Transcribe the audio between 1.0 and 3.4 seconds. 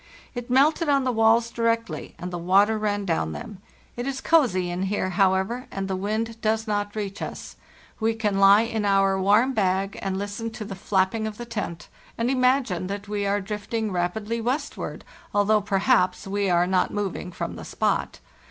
the walls directly, and the water ran down